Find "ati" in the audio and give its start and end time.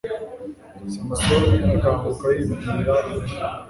3.09-3.35